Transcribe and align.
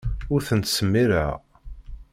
Ur 0.33 0.41
tent-ttsemmiṛeɣ. 0.47 1.31